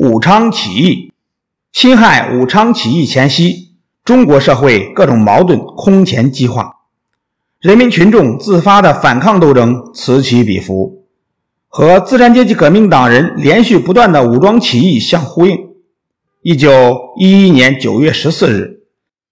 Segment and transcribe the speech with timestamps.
[0.00, 1.12] 武昌起义。
[1.72, 3.72] 辛亥武昌起义前夕，
[4.04, 6.72] 中国社会各种矛盾空前激化，
[7.60, 11.04] 人民群众自发的反抗斗争此起彼伏，
[11.66, 15.58] 和资产阶级革命党人连续不断的武装起义相呼应。
[16.42, 18.82] 一九一一年九月十四日，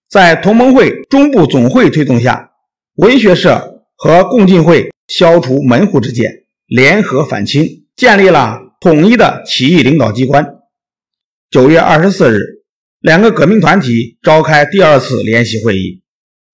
[0.08, 2.50] 在同盟会中部总会推动下，
[2.96, 10.55] 文学社和共进会消除门户之见，联合反清，建立了统一的起义领导机关。
[11.50, 12.40] 九月二十四日，
[13.00, 16.02] 两个革命团体召开第二次联席会议，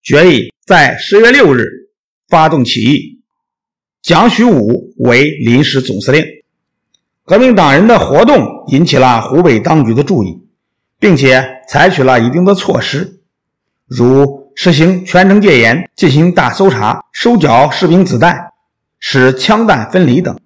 [0.03, 1.65] 决议在十月六日
[2.29, 3.21] 发动起义，
[4.03, 6.25] 蒋许武为临时总司令。
[7.25, 10.41] 革命党人的活动引起了湖北当局的注意。
[11.03, 13.19] 并且采取了一定的措施，
[13.89, 18.53] 如实行全城戒严、进行大搜查、收缴士兵子弹、
[19.01, 20.39] 使枪弹分离等。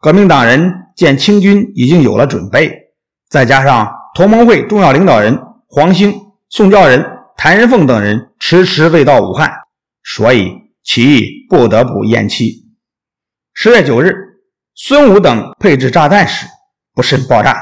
[0.00, 2.81] 革命党人见清军已经有了准备，
[3.32, 6.12] 再加上同盟会重要领导人黄兴、
[6.50, 7.02] 宋教仁、
[7.34, 9.50] 谭仁凤等人迟迟未到武汉，
[10.04, 10.52] 所以
[10.84, 12.66] 起义不得不延期。
[13.54, 14.14] 十月九日，
[14.74, 16.46] 孙武等配置炸弹时
[16.94, 17.56] 不慎爆炸。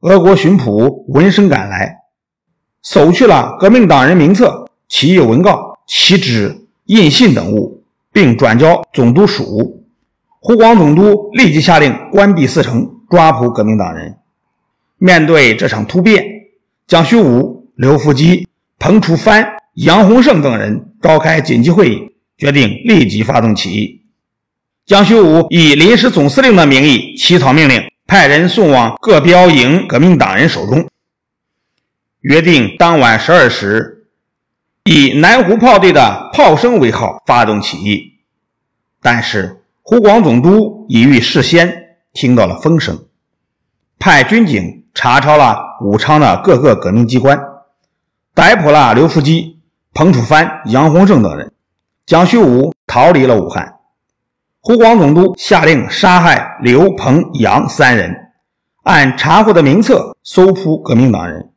[0.00, 1.98] 俄国巡捕闻声赶来，
[2.82, 9.86] 搜去了革命党人名册、起义文告、旗帜、印信等物，并转交总督署。
[10.40, 14.18] 湖广总督立即下令关闭四城，抓捕革命党人。
[14.98, 16.24] 面对这场突变，
[16.86, 18.46] 蒋虚武、刘福基、
[18.78, 21.98] 彭楚藩、杨洪胜等人召开紧急会议，
[22.38, 24.02] 决定立即发动起义。
[24.84, 27.82] 蒋虚武以临时总司令的名义起草命令。
[28.08, 30.88] 派人送往各标营革命党人手中，
[32.20, 34.06] 约定当晚十二时，
[34.84, 38.20] 以南湖炮队的炮声为号发动起义。
[39.02, 43.06] 但是湖广总督已于事先听到了风声，
[43.98, 47.38] 派军警查抄了武昌的各个革命机关，
[48.34, 49.60] 逮捕了刘福基、
[49.94, 51.52] 彭楚藩、杨洪胜等人，
[52.04, 53.74] 蒋虚武逃离了武汉。
[54.60, 58.14] 湖广总督下令杀害刘、彭、杨三人，
[58.82, 61.50] 按查获的名册搜捕革命党人。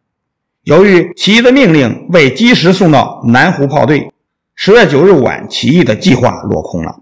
[0.64, 4.12] 由于起义的命令未及时送到南湖炮队，
[4.56, 7.00] 十月九日晚起义的计划落空了。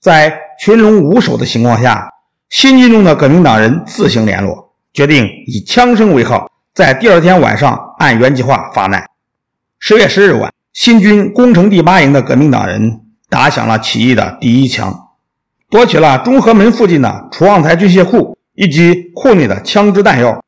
[0.00, 2.12] 在群龙无首的情况下，
[2.50, 9.06] 新军中的革命党人自行联络，决定以枪声为号，在第二天晚上按原计划发难。
[9.78, 15.08] 十月十日晚，新军攻城第八营的革命党人打响了起义的第一枪。
[15.68, 20.42] 夺取了中和门附近的楚望台军械库以及库内的枪支弹药，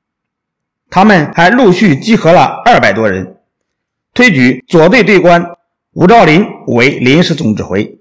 [0.88, 3.36] 他们还陆续集合了二百多人，
[4.14, 5.44] 推举左队队官
[5.92, 7.98] 吴兆林为临时总指挥。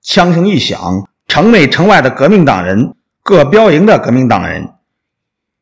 [0.00, 4.70] 枪声一响，城内城外的革命党人、各标营的革命党人，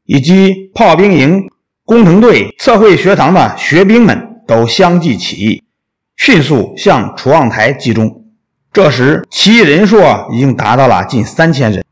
[0.05, 1.51] 以及炮兵营、
[1.85, 5.65] 工程队、测绘学堂的学兵们都相继起义，
[6.17, 8.23] 迅速向楚望台集中。
[8.73, 10.01] 这时，起义人数
[10.33, 11.85] 已经达到了近三千人。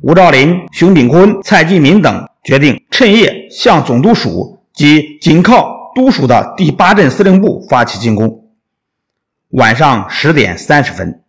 [0.00, 8.48] 吴兆麟、熊秉坤、蔡继民等决定趁夜向总督署及紧靠督署的第八镇司令部发起进攻。
[9.50, 11.22] 晚上十点三十分，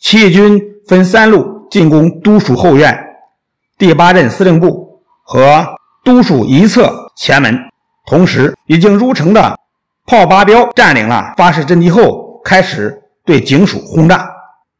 [0.00, 2.98] 起义军分三路进攻督署后院、
[3.78, 5.66] 第八镇司令部和
[6.02, 7.58] 督署一侧前门。
[8.06, 9.56] 同时，已经入城的
[10.06, 12.96] 炮八标占领了发誓阵地后，开始。
[13.22, 14.28] 对警署轰炸，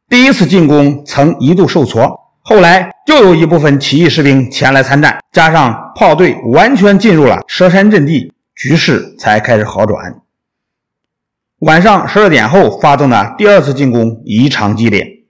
[0.09, 10.19] 第一次进攻曾一度受挫，后来又有一部分起义士兵前来参战，加上炮队完全进入了佘山阵地，局势才开始好转。
[11.61, 15.25] 晚上十二点后发动的第二次进攻异常激烈，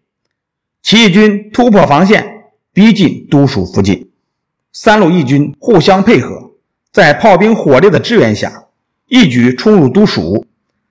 [0.81, 2.25] 起义军突破防线，
[2.72, 4.12] 逼近都署附近，
[4.72, 6.52] 三路义军互相配合，
[6.90, 8.64] 在炮兵火力的支援下，
[9.08, 10.46] 一举冲入都署，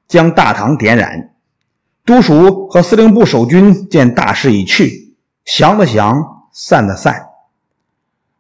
[0.07, 1.35] 将大堂点燃。
[2.05, 5.15] 都署和司令部守军见大势已去，
[5.47, 7.29] 降的降，散的散。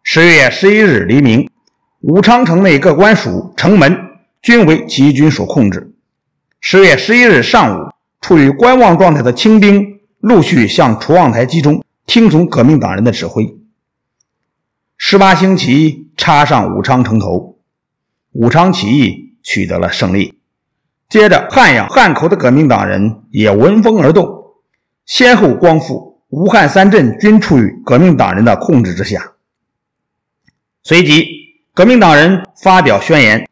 [0.03, 1.49] 十月十一日黎明，
[2.03, 3.97] 武昌城内各官署、城门
[4.43, 5.90] 均为起义军所控制。
[6.63, 7.89] 十月十一日上午，
[8.21, 13.57] 处于观望状态的清兵陆续向楚望台集中，听从革命党人的指挥。
[14.99, 17.59] 十八星旗插上武昌城头，
[18.33, 20.39] 武昌起义取得了胜利。
[21.09, 24.29] 接着，汉阳、汉口的革命党人也闻风而动，
[25.07, 29.33] 先后光复武汉三镇，均处于革命党人的控制之下。
[30.83, 31.27] 随即，
[31.73, 33.49] 革命党人发表宣言，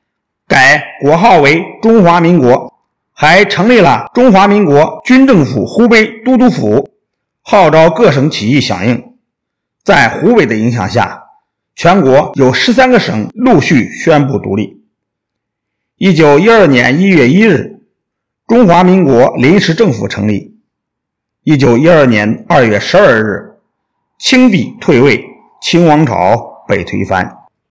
[0.46, 2.77] 改国号为中华民国，
[3.20, 6.88] 还成立了中华民国军政府湖北都督府，
[7.42, 9.16] 号召各省起义响应。
[9.82, 11.24] 在湖北的影响下，
[11.74, 14.84] 全国有十三个省陆续宣布独立。
[15.96, 17.80] 一九一二年一月一日，
[18.46, 20.56] 中华民国临时政府成立。
[21.42, 23.58] 一九一二年二月十二日，
[24.16, 25.24] 清帝退位，
[25.60, 27.47] 清王朝被推翻。